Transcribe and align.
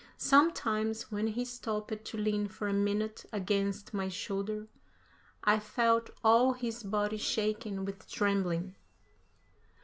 Sometimes, 0.17 1.11
when 1.11 1.27
he 1.27 1.45
stopped 1.45 2.05
to 2.05 2.17
lean 2.17 2.47
for 2.47 2.67
a 2.67 2.73
minute 2.73 3.23
against 3.31 3.93
my 3.93 4.09
shoulder, 4.09 4.67
I 5.43 5.59
felt 5.59 6.09
all 6.23 6.53
his 6.53 6.81
body 6.81 7.17
shaken 7.17 7.85
with 7.85 8.09
trembling. 8.09 8.75